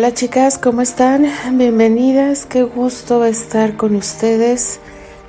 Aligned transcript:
Hola 0.00 0.14
chicas, 0.14 0.56
¿cómo 0.56 0.80
están? 0.80 1.26
Bienvenidas, 1.58 2.46
qué 2.46 2.62
gusto 2.62 3.22
estar 3.26 3.76
con 3.76 3.96
ustedes. 3.96 4.80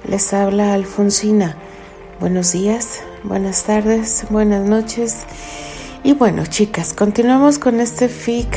Les 0.07 0.31
habla 0.31 0.73
Alfonsina. 0.73 1.57
Buenos 2.21 2.53
días, 2.53 3.01
buenas 3.23 3.65
tardes, 3.65 4.25
buenas 4.29 4.65
noches. 4.65 5.23
Y 6.05 6.13
bueno, 6.13 6.45
chicas, 6.45 6.93
continuamos 6.93 7.59
con 7.59 7.81
este 7.81 8.07
fic, 8.07 8.47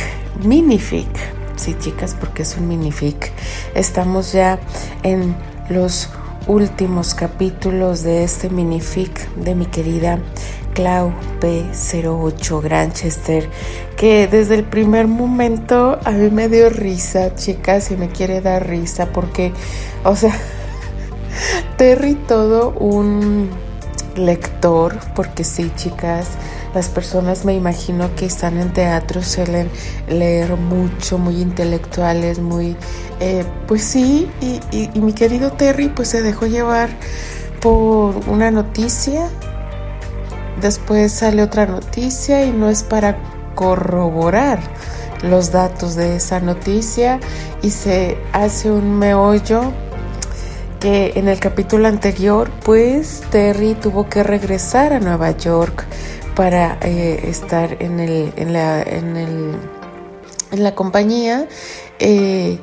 mini 0.44 0.78
fic. 0.78 1.08
Sí, 1.56 1.74
chicas, 1.80 2.14
porque 2.14 2.42
es 2.42 2.56
un 2.56 2.68
mini 2.68 2.92
fic. 2.92 3.32
Estamos 3.74 4.32
ya 4.32 4.60
en 5.02 5.34
los 5.68 6.10
últimos 6.46 7.16
capítulos 7.16 8.04
de 8.04 8.22
este 8.22 8.50
mini 8.50 8.80
fic 8.80 9.34
de 9.34 9.56
mi 9.56 9.66
querida 9.66 10.20
Clau 10.74 11.12
P08 11.40 12.62
Granchester, 12.62 13.48
desde 14.04 14.54
el 14.54 14.64
primer 14.64 15.06
momento 15.06 15.98
a 16.04 16.10
mí 16.10 16.30
me 16.30 16.48
dio 16.48 16.68
risa, 16.68 17.34
chicas, 17.34 17.90
y 17.90 17.96
me 17.96 18.08
quiere 18.08 18.40
dar 18.40 18.68
risa, 18.68 19.06
porque, 19.12 19.52
o 20.04 20.14
sea, 20.14 20.34
Terry 21.78 22.14
todo 22.14 22.70
un 22.70 23.50
lector, 24.16 24.98
porque 25.14 25.42
sí, 25.42 25.72
chicas, 25.74 26.28
las 26.74 26.88
personas 26.88 27.44
me 27.44 27.54
imagino 27.54 28.14
que 28.14 28.26
están 28.26 28.58
en 28.58 28.72
teatro 28.72 29.22
suelen 29.22 29.70
leer 30.08 30.56
mucho, 30.56 31.18
muy 31.18 31.40
intelectuales, 31.40 32.40
muy, 32.40 32.76
eh, 33.20 33.44
pues 33.66 33.82
sí, 33.84 34.28
y 34.70 35.00
mi 35.00 35.12
querido 35.12 35.52
Terry 35.52 35.88
pues 35.88 36.08
se 36.08 36.20
dejó 36.20 36.46
llevar 36.46 36.90
por 37.60 38.16
una 38.28 38.50
noticia 38.50 39.30
Después 40.60 41.12
sale 41.12 41.42
otra 41.42 41.66
noticia 41.66 42.44
y 42.44 42.52
no 42.52 42.70
es 42.70 42.82
para 42.82 43.18
corroborar 43.54 44.58
los 45.22 45.52
datos 45.52 45.94
de 45.94 46.16
esa 46.16 46.40
noticia 46.40 47.20
y 47.62 47.70
se 47.70 48.18
hace 48.32 48.70
un 48.70 48.98
meollo 48.98 49.72
que 50.80 51.12
en 51.16 51.28
el 51.28 51.40
capítulo 51.40 51.88
anterior 51.88 52.50
pues 52.62 53.22
Terry 53.30 53.74
tuvo 53.74 54.08
que 54.08 54.22
regresar 54.22 54.92
a 54.92 55.00
Nueva 55.00 55.30
York 55.30 55.86
para 56.34 56.78
eh, 56.82 57.24
estar 57.28 57.82
en, 57.82 58.00
el, 58.00 58.32
en, 58.36 58.52
la, 58.52 58.82
en, 58.82 59.16
el, 59.16 59.56
en 60.52 60.62
la 60.62 60.74
compañía. 60.74 61.48
Eh, 61.98 62.58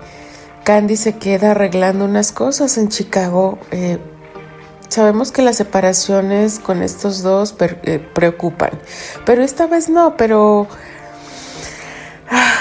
Candy 0.63 0.97
se 0.97 1.17
queda 1.17 1.51
arreglando 1.51 2.05
unas 2.05 2.31
cosas 2.31 2.77
en 2.77 2.89
Chicago 2.89 3.57
eh, 3.71 3.97
Sabemos 4.91 5.31
que 5.31 5.41
las 5.41 5.55
separaciones 5.55 6.59
con 6.59 6.83
estos 6.83 7.23
dos 7.23 7.55
eh, 7.61 8.05
preocupan, 8.13 8.71
pero 9.25 9.41
esta 9.41 9.65
vez 9.65 9.87
no, 9.87 10.17
pero 10.17 10.67
ah, 12.29 12.53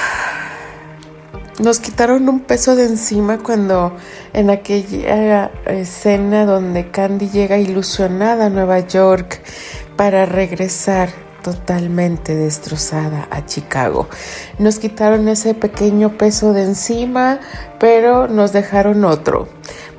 nos 1.59 1.81
quitaron 1.81 2.29
un 2.29 2.39
peso 2.39 2.77
de 2.77 2.85
encima 2.85 3.39
cuando 3.39 3.97
en 4.33 4.49
aquella 4.49 5.51
escena 5.67 6.47
donde 6.47 6.93
Candy 6.93 7.31
llega 7.31 7.59
ilusionada 7.59 8.47
a 8.47 8.49
Nueva 8.49 8.79
York 8.79 9.43
para 9.97 10.25
regresar 10.25 11.09
totalmente 11.43 12.37
destrozada 12.37 13.27
a 13.33 13.45
Chicago. 13.45 14.09
Nos 14.61 14.79
quitaron 14.79 15.27
ese 15.27 15.55
pequeño 15.55 16.17
peso 16.17 16.53
de 16.53 16.63
encima, 16.63 17.41
pero 17.81 18.29
nos 18.29 18.53
dejaron 18.53 19.05
otro. 19.05 19.49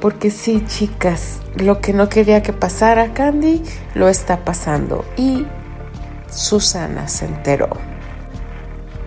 Porque 0.01 0.31
sí, 0.31 0.63
chicas, 0.65 1.39
lo 1.55 1.79
que 1.79 1.93
no 1.93 2.09
quería 2.09 2.41
que 2.41 2.53
pasara 2.53 3.13
Candy 3.13 3.61
lo 3.93 4.09
está 4.09 4.43
pasando. 4.43 5.05
Y 5.15 5.45
Susana 6.27 7.07
se 7.07 7.25
enteró. 7.25 7.69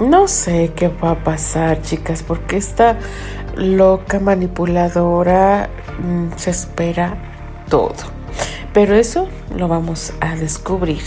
No 0.01 0.29
sé 0.29 0.73
qué 0.77 0.89
va 0.89 1.13
a 1.13 1.25
pasar, 1.25 1.83
chicas, 1.83 2.23
porque 2.23 2.57
esta 2.57 2.97
loca 3.57 4.21
manipuladora 4.21 5.69
mm, 5.99 6.37
se 6.37 6.51
espera 6.51 7.17
todo. 7.69 7.95
Pero 8.73 8.95
eso 8.95 9.29
lo 9.57 9.67
vamos 9.67 10.13
a 10.21 10.37
descubrir. 10.37 11.03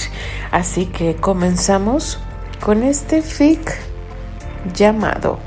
Así 0.51 0.85
que 0.85 1.15
comenzamos 1.15 2.19
con 2.61 2.83
este 2.83 3.21
fic 3.21 3.77
llamado 4.73 5.39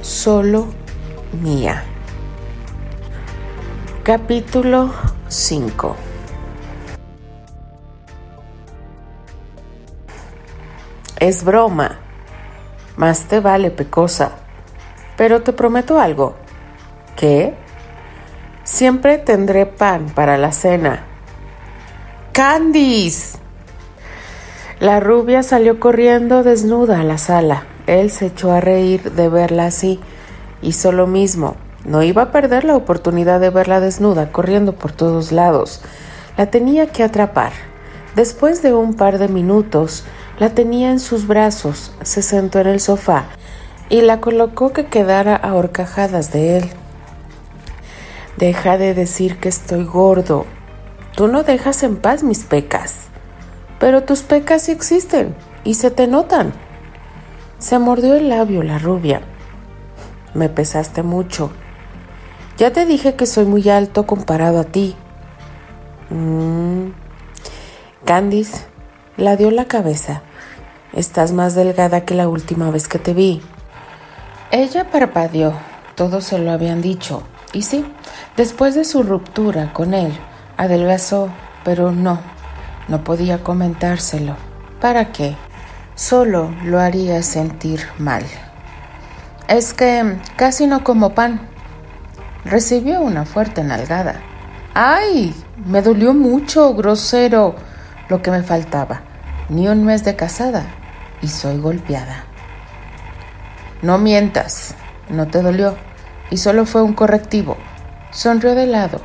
Solo 0.00 0.66
Mía. 1.42 1.84
Capítulo 4.04 4.92
5 5.28 5.96
Es 11.18 11.42
broma. 11.42 12.00
Más 12.98 13.22
te 13.28 13.40
vale, 13.40 13.70
pecosa. 13.70 14.32
Pero 15.16 15.40
te 15.40 15.54
prometo 15.54 15.98
algo. 15.98 16.34
¿Qué? 17.16 17.54
Siempre 18.62 19.16
tendré 19.16 19.64
pan 19.64 20.10
para 20.14 20.36
la 20.36 20.52
cena. 20.52 21.06
¡Candice! 22.32 23.38
La 24.80 25.00
rubia 25.00 25.42
salió 25.42 25.80
corriendo 25.80 26.42
desnuda 26.42 27.00
a 27.00 27.04
la 27.04 27.16
sala. 27.16 27.64
Él 27.86 28.10
se 28.10 28.26
echó 28.26 28.52
a 28.52 28.60
reír 28.60 29.12
de 29.12 29.30
verla 29.30 29.64
así. 29.64 29.98
Hizo 30.60 30.92
lo 30.92 31.06
mismo. 31.06 31.56
No 31.84 32.02
iba 32.02 32.22
a 32.22 32.32
perder 32.32 32.64
la 32.64 32.76
oportunidad 32.76 33.40
de 33.40 33.50
verla 33.50 33.80
desnuda, 33.80 34.32
corriendo 34.32 34.72
por 34.74 34.92
todos 34.92 35.32
lados. 35.32 35.82
La 36.36 36.46
tenía 36.46 36.86
que 36.86 37.02
atrapar. 37.02 37.52
Después 38.16 38.62
de 38.62 38.72
un 38.72 38.94
par 38.94 39.18
de 39.18 39.28
minutos, 39.28 40.04
la 40.38 40.50
tenía 40.50 40.90
en 40.90 41.00
sus 41.00 41.26
brazos, 41.26 41.92
se 42.02 42.22
sentó 42.22 42.60
en 42.60 42.68
el 42.68 42.80
sofá 42.80 43.26
y 43.88 44.00
la 44.00 44.20
colocó 44.20 44.72
que 44.72 44.86
quedara 44.86 45.36
a 45.36 45.54
horcajadas 45.54 46.32
de 46.32 46.56
él. 46.58 46.70
Deja 48.36 48.78
de 48.78 48.94
decir 48.94 49.38
que 49.38 49.48
estoy 49.48 49.84
gordo. 49.84 50.46
Tú 51.14 51.28
no 51.28 51.42
dejas 51.42 51.82
en 51.82 51.96
paz 51.96 52.22
mis 52.22 52.44
pecas. 52.44 53.06
Pero 53.78 54.02
tus 54.02 54.22
pecas 54.22 54.68
existen 54.68 55.34
y 55.62 55.74
se 55.74 55.90
te 55.90 56.06
notan. 56.06 56.52
Se 57.58 57.78
mordió 57.78 58.14
el 58.14 58.28
labio 58.28 58.62
la 58.62 58.78
rubia. 58.78 59.20
Me 60.34 60.48
pesaste 60.48 61.02
mucho. 61.02 61.52
Ya 62.56 62.72
te 62.72 62.86
dije 62.86 63.14
que 63.14 63.26
soy 63.26 63.46
muy 63.46 63.68
alto 63.68 64.06
comparado 64.06 64.60
a 64.60 64.64
ti. 64.64 64.94
Mm. 66.10 66.90
Candice 68.04 68.66
la 69.16 69.36
dio 69.36 69.50
la 69.50 69.64
cabeza. 69.64 70.22
Estás 70.92 71.32
más 71.32 71.54
delgada 71.54 72.04
que 72.04 72.14
la 72.14 72.28
última 72.28 72.70
vez 72.70 72.86
que 72.86 72.98
te 72.98 73.12
vi. 73.12 73.42
Ella 74.52 74.90
parpadeó. 74.90 75.52
Todos 75.96 76.24
se 76.24 76.38
lo 76.38 76.52
habían 76.52 76.80
dicho. 76.80 77.22
Y 77.52 77.62
sí, 77.62 77.84
después 78.36 78.74
de 78.74 78.84
su 78.84 79.02
ruptura 79.02 79.72
con 79.72 79.94
él, 79.94 80.12
adelgazó, 80.56 81.30
pero 81.64 81.92
no, 81.92 82.20
no 82.88 83.02
podía 83.02 83.42
comentárselo. 83.42 84.36
¿Para 84.80 85.12
qué? 85.12 85.36
Solo 85.94 86.52
lo 86.64 86.80
haría 86.80 87.22
sentir 87.22 87.80
mal. 87.98 88.24
Es 89.48 89.72
que 89.72 90.18
casi 90.36 90.66
no 90.66 90.82
como 90.82 91.14
pan, 91.14 91.48
recibió 92.44 93.00
una 93.00 93.24
fuerte 93.24 93.64
nalgada. 93.64 94.20
¡Ay! 94.74 95.34
Me 95.66 95.82
dolió 95.82 96.14
mucho, 96.14 96.74
grosero. 96.74 97.54
Lo 98.08 98.22
que 98.22 98.30
me 98.30 98.42
faltaba. 98.42 99.02
Ni 99.48 99.68
un 99.68 99.84
mes 99.84 100.04
de 100.04 100.16
casada 100.16 100.64
y 101.22 101.28
soy 101.28 101.58
golpeada. 101.58 102.24
No 103.82 103.98
mientas, 103.98 104.74
no 105.08 105.26
te 105.26 105.42
dolió 105.42 105.76
y 106.30 106.38
solo 106.38 106.66
fue 106.66 106.82
un 106.82 106.94
correctivo. 106.94 107.56
Sonrió 108.10 108.54
de 108.54 108.66
lado. 108.66 109.00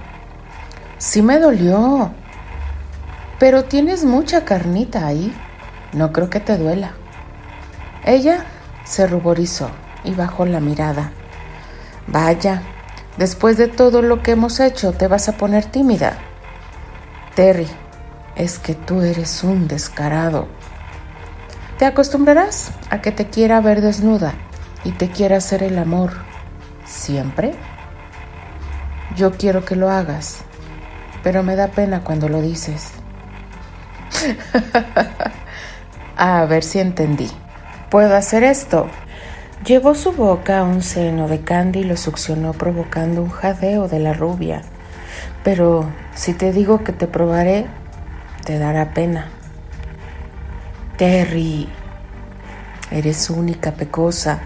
Sí 0.97 1.21
me 1.21 1.39
dolió. 1.39 2.11
Pero 3.39 3.65
tienes 3.65 4.05
mucha 4.05 4.45
carnita 4.45 5.05
ahí. 5.05 5.33
No 5.93 6.11
creo 6.11 6.29
que 6.29 6.39
te 6.39 6.57
duela. 6.57 6.93
Ella 8.05 8.45
se 8.83 9.07
ruborizó 9.07 9.69
y 10.03 10.13
bajó 10.13 10.45
la 10.45 10.59
mirada. 10.59 11.11
Vaya, 12.07 12.61
Después 13.19 13.57
de 13.57 13.67
todo 13.67 14.01
lo 14.01 14.23
que 14.23 14.31
hemos 14.31 14.61
hecho, 14.61 14.93
te 14.93 15.09
vas 15.09 15.27
a 15.27 15.33
poner 15.33 15.65
tímida. 15.65 16.17
Terry, 17.35 17.67
es 18.37 18.59
que 18.59 18.75
tú 18.75 19.01
eres 19.01 19.43
un 19.43 19.67
descarado. 19.67 20.47
Te 21.77 21.85
acostumbrarás 21.85 22.71
a 22.89 23.01
que 23.01 23.11
te 23.11 23.27
quiera 23.27 23.59
ver 23.59 23.81
desnuda 23.81 24.35
y 24.85 24.93
te 24.93 25.09
quiera 25.09 25.35
hacer 25.35 25.63
el 25.63 25.77
amor. 25.79 26.13
¿Siempre? 26.85 27.55
Yo 29.17 29.33
quiero 29.33 29.65
que 29.65 29.75
lo 29.75 29.89
hagas, 29.89 30.37
pero 31.21 31.43
me 31.43 31.57
da 31.57 31.67
pena 31.67 32.05
cuando 32.05 32.29
lo 32.29 32.41
dices. 32.41 32.91
a 36.15 36.45
ver 36.45 36.63
si 36.63 36.79
entendí. 36.79 37.29
Puedo 37.89 38.15
hacer 38.15 38.45
esto 38.45 38.89
Llevó 39.65 39.93
su 39.93 40.13
boca 40.13 40.59
a 40.59 40.63
un 40.63 40.81
seno 40.81 41.27
de 41.27 41.41
Candy 41.41 41.79
y 41.79 41.83
lo 41.83 41.97
succionó 41.97 42.53
provocando 42.53 43.21
un 43.21 43.29
jadeo 43.29 43.89
de 43.89 43.99
la 43.99 44.13
rubia. 44.13 44.61
Pero 45.43 45.85
si 46.15 46.33
te 46.33 46.53
digo 46.53 46.83
que 46.83 46.93
te 46.93 47.07
probaré, 47.07 47.65
te 48.45 48.57
dará 48.57 48.93
pena. 48.93 49.27
Terry. 50.97 51.67
Eres 52.89 53.29
única, 53.29 53.73
pecosa. 53.73 54.39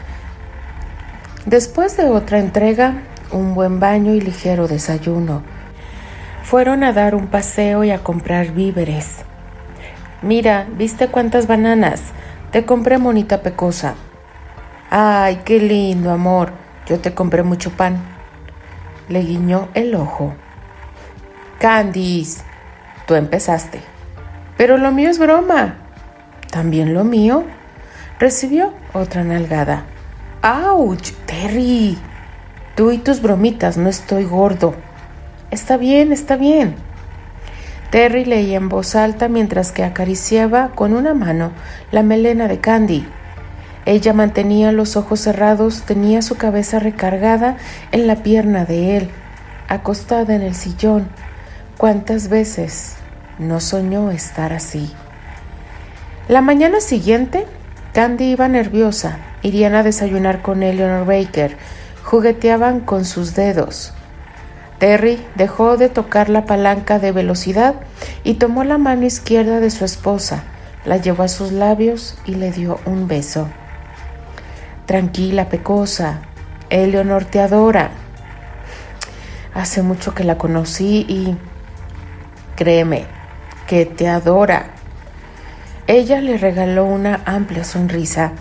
Después 1.46 1.96
de 1.96 2.06
otra 2.06 2.40
entrega, 2.40 3.04
un 3.32 3.54
buen 3.54 3.80
baño 3.80 4.14
y 4.14 4.22
ligero 4.22 4.68
desayuno. 4.68 5.44
Fueron 6.44 6.84
a 6.84 6.92
dar 6.92 7.14
un 7.14 7.28
paseo 7.28 7.84
y 7.84 7.92
a 7.92 8.00
comprar 8.00 8.52
víveres. 8.52 9.18
Mira, 10.24 10.68
¿viste 10.76 11.08
cuántas 11.08 11.48
bananas? 11.48 12.02
Te 12.52 12.66
compré 12.66 12.98
monita 12.98 13.42
pecosa. 13.42 13.94
Ay, 14.96 15.42
qué 15.44 15.60
lindo, 15.60 16.12
amor. 16.12 16.52
Yo 16.86 17.00
te 17.00 17.16
compré 17.16 17.42
mucho 17.42 17.72
pan. 17.72 17.98
Le 19.10 19.22
guiñó 19.24 19.70
el 19.74 19.96
ojo. 19.96 20.36
Candice, 21.60 22.44
tú 23.08 23.16
empezaste. 23.16 23.80
Pero 24.56 24.78
lo 24.78 24.92
mío 24.92 25.10
es 25.10 25.18
broma. 25.18 25.78
¿También 26.52 26.94
lo 26.94 27.04
mío? 27.06 27.44
Recibió 28.20 28.72
otra 28.94 29.24
nalgada. 29.24 29.86
¡Auch! 30.44 31.02
Terry. 31.26 31.98
Tú 32.76 32.92
y 32.92 33.00
tus 33.00 33.20
bromitas, 33.20 33.78
no 33.78 33.90
estoy 33.90 34.26
gordo. 34.26 34.76
Está 35.50 35.78
bien, 35.78 36.12
está 36.12 36.36
bien. 36.36 36.76
Terry 37.90 38.26
leía 38.26 38.58
en 38.58 38.70
voz 38.70 38.96
alta 38.96 39.28
mientras 39.28 39.72
que 39.72 39.84
acariciaba 39.84 40.70
con 40.76 40.94
una 40.94 41.16
mano 41.16 41.52
la 41.90 42.04
melena 42.04 42.48
de 42.48 42.60
Candy. 42.60 43.08
Ella 43.86 44.14
mantenía 44.14 44.72
los 44.72 44.96
ojos 44.96 45.20
cerrados, 45.20 45.82
tenía 45.82 46.22
su 46.22 46.36
cabeza 46.36 46.80
recargada 46.80 47.58
en 47.92 48.08
la 48.08 48.18
pierna 48.18 48.66
de 48.66 48.98
él, 48.98 49.10
acostada 49.68 50.36
en 50.36 50.42
el 50.42 50.56
sillón. 50.56 51.10
¿Cuántas 51.78 52.30
veces 52.30 52.96
no 53.40 53.60
soñó 53.60 54.12
estar 54.12 54.54
así? 54.54 54.94
La 56.30 56.42
mañana 56.42 56.80
siguiente, 56.80 57.46
Candy 57.94 58.32
iba 58.32 58.48
nerviosa. 58.48 59.20
Irían 59.42 59.76
a 59.76 59.84
desayunar 59.84 60.42
con 60.42 60.64
Eleanor 60.64 61.06
Baker. 61.06 61.58
Jugueteaban 62.04 62.80
con 62.80 63.04
sus 63.04 63.36
dedos. 63.36 63.94
Terry 64.80 65.18
dejó 65.36 65.78
de 65.78 65.90
tocar 65.90 66.30
la 66.30 66.46
palanca 66.46 67.00
de 67.00 67.12
velocidad 67.12 67.76
y 68.24 68.36
tomó 68.36 68.64
la 68.64 68.78
mano 68.78 69.06
izquierda 69.06 69.60
de 69.60 69.70
su 69.70 69.86
esposa, 69.86 70.44
la 70.86 70.98
llevó 70.98 71.24
a 71.24 71.30
sus 71.30 71.52
labios 71.52 72.18
y 72.26 72.36
le 72.36 72.52
dio 72.52 72.80
un 72.86 73.08
beso. 73.08 73.48
Tranquila, 74.86 75.50
pecosa, 75.50 76.22
Eleonor 76.70 77.26
te 77.26 77.40
adora. 77.40 77.92
Hace 79.54 79.82
mucho 79.82 80.14
que 80.14 80.24
la 80.24 80.38
conocí 80.38 81.06
y 81.08 81.38
créeme 82.56 83.06
que 83.68 83.86
te 83.86 84.08
adora. 84.08 84.68
Ella 85.88 86.22
le 86.22 86.38
regaló 86.38 86.86
una 86.86 87.22
amplia 87.26 87.64
sonrisa. 87.64 88.32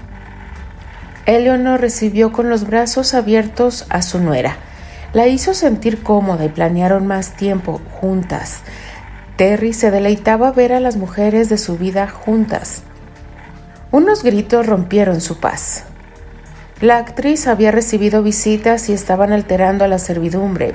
Eleonor 1.26 1.80
recibió 1.80 2.32
con 2.32 2.48
los 2.48 2.66
brazos 2.66 3.14
abiertos 3.14 3.86
a 3.88 4.02
su 4.02 4.18
nuera 4.18 4.56
la 5.12 5.26
hizo 5.26 5.52
sentir 5.52 6.02
cómoda 6.02 6.44
y 6.44 6.48
planearon 6.48 7.06
más 7.06 7.32
tiempo 7.32 7.80
juntas. 8.00 8.60
Terry 9.36 9.72
se 9.72 9.90
deleitaba 9.90 10.52
ver 10.52 10.72
a 10.72 10.80
las 10.80 10.96
mujeres 10.96 11.48
de 11.48 11.58
su 11.58 11.76
vida 11.76 12.08
juntas. 12.08 12.82
Unos 13.90 14.22
gritos 14.22 14.66
rompieron 14.66 15.20
su 15.20 15.38
paz. 15.38 15.84
La 16.82 16.96
actriz 16.96 17.46
había 17.46 17.70
recibido 17.70 18.24
visitas 18.24 18.88
y 18.88 18.92
estaban 18.92 19.32
alterando 19.32 19.84
a 19.84 19.88
la 19.88 20.00
servidumbre. 20.00 20.74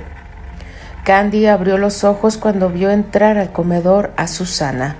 Candy 1.03 1.47
abrió 1.47 1.77
los 1.77 2.05
ojos 2.05 2.37
cuando 2.37 2.69
vio 2.69 2.91
entrar 2.91 3.37
al 3.37 3.51
comedor 3.51 4.13
a 4.15 4.27
Susana, 4.27 4.95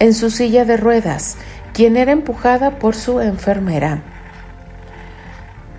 en 0.00 0.12
su 0.12 0.30
silla 0.30 0.66
de 0.66 0.76
ruedas, 0.76 1.38
quien 1.72 1.96
era 1.96 2.12
empujada 2.12 2.72
por 2.72 2.94
su 2.94 3.20
enfermera. 3.22 4.02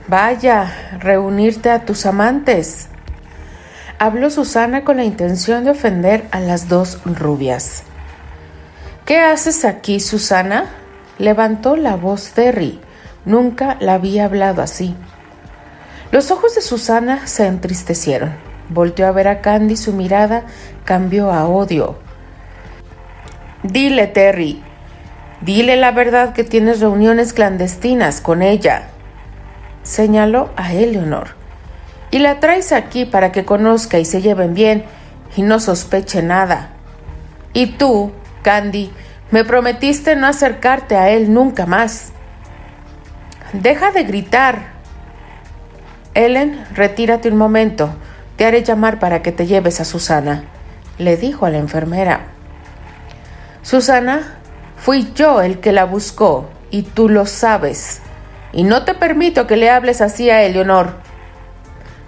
Vaya, 0.07 0.73
reunirte 0.97 1.69
a 1.69 1.85
tus 1.85 2.07
amantes, 2.07 2.87
habló 3.99 4.31
Susana 4.31 4.83
con 4.83 4.97
la 4.97 5.03
intención 5.03 5.63
de 5.63 5.69
ofender 5.69 6.27
a 6.31 6.39
las 6.39 6.69
dos 6.69 6.99
rubias. 7.05 7.83
¿Qué 9.05 9.19
haces 9.19 9.63
aquí, 9.63 9.99
Susana? 9.99 10.65
levantó 11.19 11.75
la 11.75 11.95
voz 11.97 12.31
Terry. 12.31 12.81
Nunca 13.25 13.77
la 13.79 13.95
había 13.95 14.25
hablado 14.25 14.61
así. 14.61 14.95
Los 16.11 16.31
ojos 16.31 16.55
de 16.55 16.61
Susana 16.61 17.27
se 17.27 17.47
entristecieron. 17.47 18.33
Volteó 18.69 19.07
a 19.07 19.11
ver 19.11 19.27
a 19.27 19.41
Candy, 19.41 19.77
su 19.77 19.93
mirada 19.93 20.43
cambió 20.85 21.31
a 21.31 21.45
odio. 21.47 21.97
Dile, 23.63 24.07
Terry, 24.07 24.61
dile 25.41 25.75
la 25.75 25.91
verdad 25.91 26.33
que 26.33 26.43
tienes 26.43 26.79
reuniones 26.79 27.33
clandestinas 27.33 28.21
con 28.21 28.41
ella. 28.41 28.87
Señaló 29.83 30.49
a 30.55 30.73
Eleanor 30.73 31.35
y 32.11 32.19
la 32.19 32.39
traes 32.39 32.71
aquí 32.71 33.05
para 33.05 33.31
que 33.31 33.45
conozca 33.45 33.99
y 33.99 34.05
se 34.05 34.21
lleven 34.21 34.53
bien 34.53 34.85
y 35.35 35.43
no 35.43 35.59
sospeche 35.59 36.21
nada. 36.21 36.69
Y 37.53 37.67
tú, 37.67 38.11
Candy, 38.41 38.91
me 39.31 39.45
prometiste 39.45 40.15
no 40.15 40.27
acercarte 40.27 40.95
a 40.97 41.09
él 41.09 41.33
nunca 41.33 41.65
más. 41.65 42.10
Deja 43.53 43.91
de 43.91 44.03
gritar. 44.05 44.71
Ellen, 46.13 46.65
retírate 46.73 47.29
un 47.29 47.37
momento. 47.37 47.93
Te 48.37 48.45
haré 48.45 48.63
llamar 48.63 48.97
para 48.97 49.21
que 49.21 49.33
te 49.33 49.45
lleves 49.45 49.81
a 49.81 49.85
Susana, 49.85 50.45
le 50.97 51.17
dijo 51.17 51.45
a 51.45 51.49
la 51.49 51.57
enfermera. 51.57 52.27
Susana, 53.61 54.39
fui 54.77 55.11
yo 55.13 55.41
el 55.41 55.59
que 55.59 55.73
la 55.73 55.83
buscó, 55.83 56.49
y 56.69 56.83
tú 56.83 57.09
lo 57.09 57.25
sabes. 57.25 58.01
Y 58.53 58.63
no 58.63 58.85
te 58.85 58.93
permito 58.93 59.47
que 59.47 59.57
le 59.57 59.69
hables 59.69 59.99
así 59.99 60.29
a 60.29 60.43
Eleonor. 60.43 60.95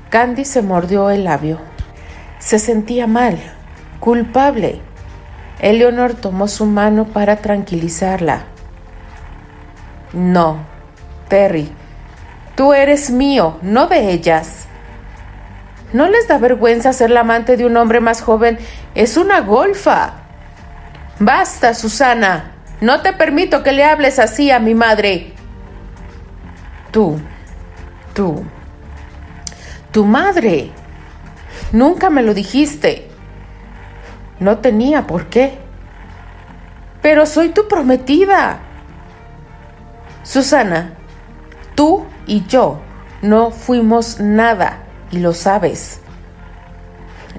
Candy 0.10 0.46
se 0.46 0.62
mordió 0.62 1.10
el 1.10 1.26
labio. 1.26 1.60
Se 2.40 2.58
sentía 2.58 3.06
mal, 3.06 3.38
culpable. 4.00 4.82
Eleonor 5.60 6.14
tomó 6.14 6.48
su 6.48 6.66
mano 6.66 7.06
para 7.06 7.38
tranquilizarla. 7.38 8.44
No, 10.14 10.73
Terry, 11.34 11.68
tú 12.54 12.76
eres 12.76 13.10
mío, 13.10 13.58
no 13.64 13.88
de 13.88 14.12
ellas. 14.12 14.68
¿No 15.92 16.08
les 16.08 16.28
da 16.28 16.38
vergüenza 16.38 16.94
ser 16.94 17.10
la 17.10 17.22
amante 17.22 17.58
de 17.58 17.66
un 17.66 17.76
hombre 17.76 18.02
más 18.02 18.22
joven? 18.22 18.60
Es 18.94 19.18
una 19.18 19.42
golfa. 19.42 20.14
Basta, 21.18 21.74
Susana. 21.74 22.52
No 22.82 23.02
te 23.02 23.14
permito 23.14 23.64
que 23.64 23.72
le 23.72 23.84
hables 23.84 24.20
así 24.20 24.52
a 24.52 24.60
mi 24.60 24.76
madre. 24.76 25.34
Tú, 26.92 27.20
tú, 28.14 28.46
tu 29.90 30.06
madre. 30.06 30.70
Nunca 31.72 32.12
me 32.12 32.22
lo 32.22 32.36
dijiste. 32.36 33.10
No 34.40 34.60
tenía 34.60 35.08
por 35.08 35.26
qué. 35.30 35.58
Pero 37.02 37.26
soy 37.26 37.50
tu 37.50 37.68
prometida. 37.68 38.60
Susana, 40.22 40.94
tú 41.76 42.06
y 42.28 42.46
yo 42.48 42.80
no 43.22 43.52
fuimos 43.52 44.20
nada 44.20 44.84
y 45.12 45.20
lo 45.20 45.34
sabes. 45.34 46.02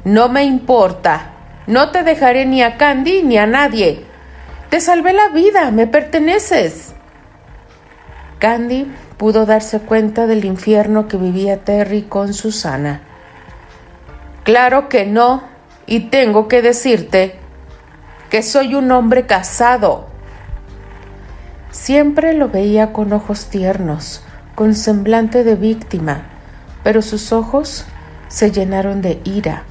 No 0.04 0.28
me 0.28 0.44
importa. 0.44 1.30
No 1.66 1.90
te 1.90 2.02
dejaré 2.02 2.46
ni 2.46 2.62
a 2.62 2.76
Candy 2.76 3.22
ni 3.22 3.38
a 3.38 3.46
nadie. 3.46 4.04
Te 4.70 4.80
salvé 4.80 5.12
la 5.12 5.28
vida, 5.28 5.70
me 5.70 5.86
perteneces. 5.86 6.94
Candy 8.38 8.92
pudo 9.16 9.46
darse 9.46 9.80
cuenta 9.80 10.26
del 10.26 10.44
infierno 10.44 11.08
que 11.08 11.16
vivía 11.16 11.64
Terry 11.64 12.02
con 12.02 12.34
Susana. 12.34 13.00
Claro 14.42 14.88
que 14.88 15.06
no, 15.06 15.44
y 15.86 16.08
tengo 16.10 16.48
que 16.48 16.60
decirte 16.60 17.38
que 18.30 18.42
soy 18.42 18.74
un 18.74 18.90
hombre 18.90 19.26
casado. 19.26 20.08
Siempre 21.74 22.34
lo 22.34 22.50
veía 22.50 22.92
con 22.92 23.12
ojos 23.12 23.46
tiernos, 23.46 24.22
con 24.54 24.76
semblante 24.76 25.42
de 25.42 25.56
víctima, 25.56 26.22
pero 26.84 27.02
sus 27.02 27.32
ojos 27.32 27.84
se 28.28 28.52
llenaron 28.52 29.02
de 29.02 29.20
ira 29.24 29.64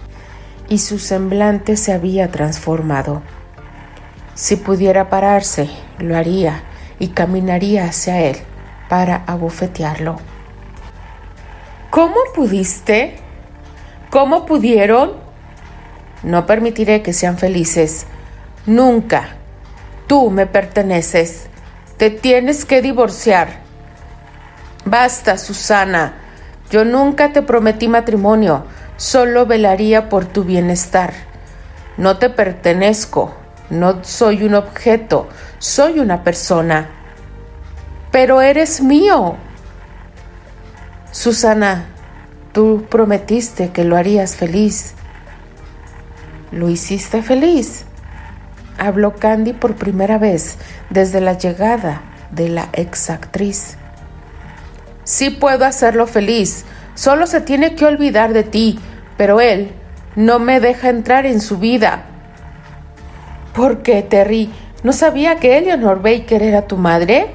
y 0.67 0.79
su 0.79 1.00
semblante 1.00 1.77
se 1.77 1.93
había 1.93 2.29
transformado. 2.29 3.22
Si 4.36 4.57
pudiera 4.57 5.10
pararse, 5.10 5.69
lo 5.98 6.17
haría 6.17 6.63
y 7.00 7.07
caminaría 7.07 7.86
hacia 7.86 8.19
él 8.19 8.36
para 8.89 9.24
abofetearlo. 9.25 10.17
¿Cómo 11.89 12.17
pudiste? 12.36 13.15
¿Cómo 14.10 14.45
pudieron? 14.45 15.13
No 16.22 16.45
permitiré 16.45 17.01
que 17.01 17.13
sean 17.13 17.38
felices. 17.38 18.07
Nunca. 18.65 19.38
Tú 20.05 20.29
me 20.31 20.45
perteneces. 20.48 21.48
Te 22.03 22.10
tienes 22.10 22.65
que 22.65 22.81
divorciar. 22.81 23.62
Basta, 24.83 25.38
Susana. 25.38 26.15
Yo 26.69 26.83
nunca 26.83 27.31
te 27.31 27.41
prometí 27.41 27.88
matrimonio. 27.88 28.65
Solo 28.98 29.45
velaría 29.45 30.10
por 30.10 30.25
tu 30.25 30.43
bienestar. 30.43 31.13
No 31.95 32.17
te 32.17 32.29
pertenezco. 32.29 33.33
No 33.69 34.03
soy 34.03 34.43
un 34.43 34.55
objeto. 34.55 35.29
Soy 35.60 36.01
una 36.01 36.25
persona. 36.25 36.89
pero 38.12 38.41
eres 38.41 38.81
mío. 38.81 39.38
Susana, 41.13 41.86
tú 42.51 42.86
prometiste 42.89 43.69
que 43.69 43.86
lo 43.86 43.95
harías 43.95 44.36
feliz. 44.36 44.93
¿Lo 46.51 46.67
hiciste 46.67 47.24
feliz? 47.24 47.86
Habló 48.77 49.15
Candy 49.15 49.53
por 49.53 49.75
primera 49.75 50.18
vez 50.18 50.58
desde 50.89 51.22
la 51.22 51.34
llegada 51.38 52.01
de 52.32 52.50
la 52.50 52.70
exactriz. 52.74 53.77
Sí 55.03 55.30
puedo 55.30 55.65
hacerlo 55.65 56.08
feliz, 56.08 56.65
solo 56.96 57.27
se 57.27 57.42
tiene 57.42 57.75
que 57.75 57.86
olvidar 57.86 58.34
de 58.34 58.44
ti, 58.44 58.80
pero 59.18 59.42
él 59.42 59.72
no 60.15 60.39
me 60.39 60.60
deja 60.60 60.89
entrar 60.89 61.25
en 61.25 61.42
su 61.42 61.58
vida. 61.58 62.06
¿Por 63.53 63.84
qué, 63.84 64.01
Terry? 64.01 64.51
¿No 64.84 64.94
sabía 64.94 65.38
que 65.38 65.58
Eleanor 65.58 66.01
Baker 66.01 66.42
era 66.42 66.68
tu 66.68 66.77
madre? 66.77 67.27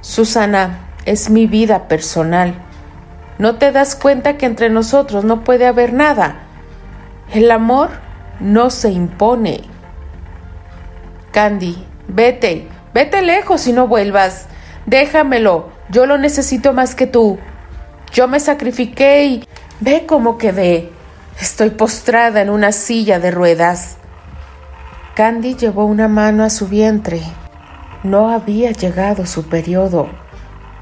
Susana, 0.00 0.88
es 1.04 1.30
mi 1.30 1.46
vida 1.46 1.88
personal. 1.88 2.54
¿No 3.38 3.56
te 3.56 3.72
das 3.72 3.94
cuenta 3.94 4.36
que 4.36 4.46
entre 4.46 4.70
nosotros 4.70 5.24
no 5.24 5.44
puede 5.44 5.66
haber 5.66 5.92
nada? 5.92 6.40
El 7.32 7.50
amor 7.50 7.90
no 8.40 8.70
se 8.70 8.90
impone. 8.90 9.62
Candy, 11.32 11.84
vete, 12.08 12.68
vete 12.94 13.22
lejos 13.22 13.66
y 13.66 13.72
no 13.72 13.86
vuelvas. 13.86 14.46
Déjamelo, 14.86 15.70
yo 15.90 16.06
lo 16.06 16.18
necesito 16.18 16.72
más 16.72 16.94
que 16.94 17.06
tú. 17.06 17.38
Yo 18.12 18.28
me 18.28 18.40
sacrifiqué 18.40 19.24
y 19.26 19.48
ve 19.80 20.04
cómo 20.06 20.38
quedé. 20.38 20.90
Estoy 21.40 21.70
postrada 21.70 22.40
en 22.40 22.50
una 22.50 22.72
silla 22.72 23.20
de 23.20 23.30
ruedas. 23.30 23.96
Candy 25.14 25.54
llevó 25.54 25.84
una 25.84 26.08
mano 26.08 26.44
a 26.44 26.50
su 26.50 26.68
vientre. 26.68 27.22
No 28.02 28.30
había 28.30 28.70
llegado 28.72 29.26
su 29.26 29.48
periodo 29.48 30.08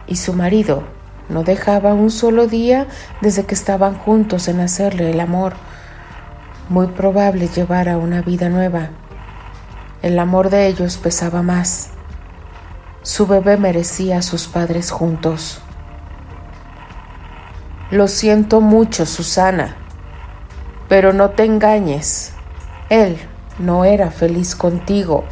y 0.07 0.17
su 0.17 0.35
marido 0.35 0.85
no 1.29 1.43
dejaba 1.43 1.95
un 1.95 2.11
solo 2.11 2.47
día 2.47 2.87
desde 3.21 3.45
que 3.45 3.55
estaban 3.55 3.95
juntos 3.95 4.47
en 4.49 4.61
hacerle 4.61 5.11
el 5.11 5.21
amor. 5.21 5.55
Muy 6.69 6.87
probable 6.89 7.49
llevara 7.49 7.97
una 7.99 8.23
vida 8.23 8.49
nueva. 8.49 8.91
El 10.03 10.19
amor 10.19 10.51
de 10.51 10.67
ellos 10.67 10.99
pesaba 10.99 11.43
más. 11.43 11.91
Su 13.03 13.27
bebé 13.27 13.57
merecía 13.57 14.19
a 14.19 14.23
sus 14.23 14.47
padres 14.47 14.91
juntos. 14.91 15.61
Lo 17.91 18.09
siento 18.09 18.61
mucho, 18.61 19.07
Susana, 19.07 19.77
pero 20.89 21.13
no 21.13 21.31
te 21.31 21.45
engañes. 21.45 22.33
Él 22.91 23.17
no 23.59 23.85
era 23.85 24.11
feliz 24.11 24.55
contigo. 24.55 25.25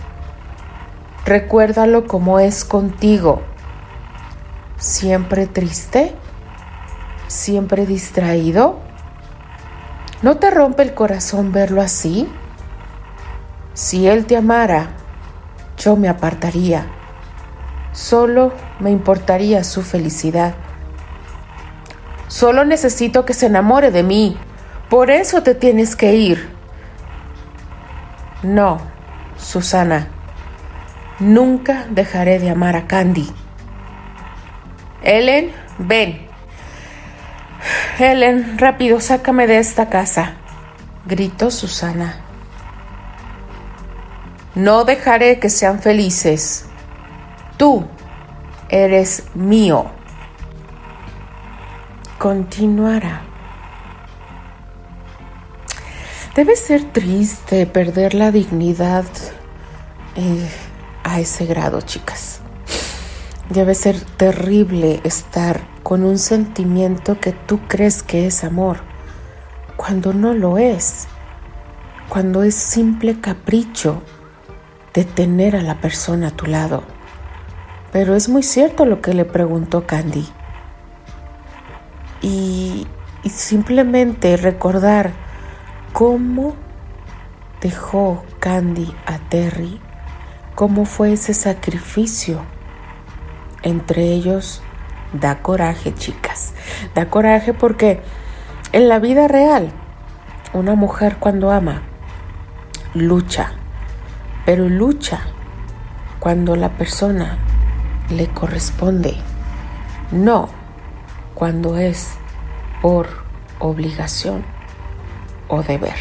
Recuérdalo 1.27 2.07
como 2.07 2.39
es 2.39 2.65
contigo. 2.65 3.43
Siempre 4.79 5.47
triste, 5.47 6.15
siempre 7.27 7.87
distraído. 7.87 8.79
¿No 10.23 10.37
te 10.37 10.51
rompe 10.51 10.83
el 10.83 10.95
corazón 10.95 11.53
verlo 11.53 11.83
así? 11.83 12.29
Si 13.75 14.07
él 14.07 14.25
te 14.25 14.37
amara, 14.37 14.91
yo 15.77 15.97
me 15.97 16.09
apartaría. 16.09 16.87
Solo 17.93 18.53
me 18.79 18.91
importaría 18.91 19.65
su 19.65 19.83
felicidad. 19.83 20.55
Solo 22.29 22.65
necesito 22.65 23.25
que 23.25 23.35
se 23.35 23.47
enamore 23.47 23.91
de 23.91 24.03
mí. 24.03 24.37
Por 24.89 25.11
eso 25.11 25.43
te 25.43 25.55
tienes 25.55 25.97
que 25.97 26.15
ir. 26.15 26.49
No, 28.43 28.81
Susana. 29.37 30.09
Nunca 31.19 31.87
dejaré 31.91 32.39
de 32.39 32.51
amar 32.51 32.77
a 32.77 32.87
Candy. 32.87 33.29
Ellen, 35.03 35.53
ven. 35.79 36.27
Ellen, 37.99 38.59
rápido, 38.59 39.01
sácame 39.01 39.47
de 39.47 39.59
esta 39.59 39.89
casa, 39.89 40.35
gritó 41.07 41.51
Susana. 41.51 42.24
No 44.55 44.85
dejaré 44.85 45.41
que 45.41 45.51
sean 45.51 45.81
felices. 45.81 46.67
Tú 47.57 47.85
eres 48.69 49.25
mío. 49.35 49.87
Continuará. 52.19 53.23
Debe 56.37 56.55
ser 56.55 56.85
triste 56.93 57.67
perder 57.67 58.15
la 58.15 58.31
dignidad 58.31 59.05
eh, 60.15 60.49
a 61.03 61.19
ese 61.19 61.47
grado, 61.47 61.81
chicas. 61.81 62.41
Debe 63.51 63.75
ser 63.75 64.01
terrible 64.01 65.01
estar 65.03 65.63
con 65.83 66.05
un 66.05 66.19
sentimiento 66.19 67.21
que 67.21 67.33
tú 67.33 67.61
crees 67.67 68.05
que 68.05 68.27
es 68.27 68.45
amor, 68.45 68.79
cuando 69.77 70.13
no 70.13 70.33
lo 70.33 70.59
es, 70.59 71.07
cuando 72.09 72.43
es 72.43 72.55
simple 72.55 73.21
capricho 73.21 74.03
de 74.95 75.05
tener 75.05 75.57
a 75.57 75.63
la 75.63 75.81
persona 75.81 76.29
a 76.29 76.31
tu 76.31 76.47
lado. 76.47 76.85
Pero 77.93 78.15
es 78.15 78.29
muy 78.29 78.43
cierto 78.43 78.87
lo 78.87 79.01
que 79.01 79.13
le 79.13 79.25
preguntó 79.25 79.87
Candy. 79.87 80.27
Y, 82.23 82.87
simplemente 83.29 84.37
recordar 84.37 85.13
cómo 85.93 86.55
dejó 87.61 88.23
Candy 88.39 88.95
a 89.07 89.19
Terry, 89.19 89.81
cómo 90.55 90.85
fue 90.85 91.15
ese 91.15 91.35
sacrificio 91.35 92.43
entre 93.63 94.13
ellos, 94.13 94.63
da 95.13 95.41
coraje, 95.43 95.95
chicas. 95.95 96.53
Da 96.95 97.09
coraje 97.09 97.55
porque 97.55 98.03
en 98.73 98.89
la 98.89 98.99
vida 98.99 99.27
real, 99.27 99.71
una 100.53 100.75
mujer 100.75 101.17
cuando 101.19 101.51
ama, 101.51 101.83
lucha 102.93 103.55
pero 104.45 104.69
lucha 104.69 105.21
cuando 106.21 106.57
la 106.57 106.71
persona 106.71 107.39
le 108.11 108.27
corresponde, 108.29 109.15
no 110.11 110.49
cuando 111.35 111.77
es 111.77 112.13
por 112.83 113.09
obligación 113.59 114.45
o 115.49 115.63
deber. 115.63 115.95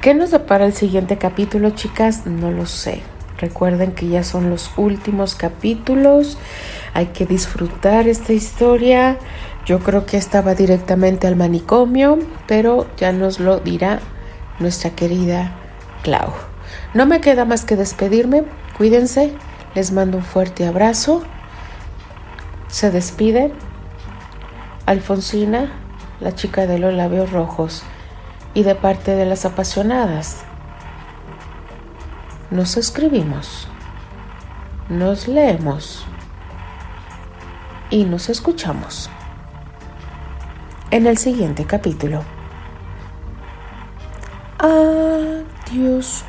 ¿Qué 0.00 0.14
nos 0.14 0.30
depara 0.30 0.66
el 0.66 0.72
siguiente 0.72 1.18
capítulo, 1.18 1.70
chicas? 1.70 2.26
No 2.26 2.50
lo 2.50 2.66
sé. 2.66 3.02
Recuerden 3.38 3.92
que 3.92 4.08
ya 4.08 4.22
son 4.22 4.50
los 4.50 4.70
últimos 4.76 5.34
capítulos. 5.34 6.38
Hay 6.94 7.06
que 7.06 7.26
disfrutar 7.26 8.06
esta 8.06 8.32
historia. 8.32 9.18
Yo 9.66 9.80
creo 9.80 10.06
que 10.06 10.16
estaba 10.16 10.54
directamente 10.54 11.26
al 11.26 11.34
manicomio, 11.34 12.20
pero 12.46 12.86
ya 12.96 13.12
nos 13.12 13.40
lo 13.40 13.58
dirá 13.58 13.98
nuestra 14.60 14.90
querida 14.90 15.52
No 16.94 17.06
me 17.06 17.20
queda 17.20 17.44
más 17.44 17.64
que 17.64 17.76
despedirme. 17.76 18.44
Cuídense. 18.76 19.34
Les 19.74 19.92
mando 19.92 20.18
un 20.18 20.24
fuerte 20.24 20.66
abrazo. 20.66 21.22
Se 22.68 22.90
despide 22.90 23.52
Alfonsina, 24.86 25.72
la 26.20 26.34
chica 26.34 26.66
de 26.66 26.78
los 26.78 26.94
labios 26.94 27.32
rojos, 27.32 27.82
y 28.54 28.62
de 28.62 28.74
parte 28.74 29.14
de 29.14 29.26
las 29.26 29.44
apasionadas. 29.44 30.44
Nos 32.50 32.76
escribimos, 32.76 33.68
nos 34.88 35.28
leemos 35.28 36.06
y 37.90 38.04
nos 38.04 38.28
escuchamos 38.28 39.10
en 40.90 41.06
el 41.06 41.18
siguiente 41.18 41.64
capítulo. 41.66 42.22
Adiós. 45.66 46.24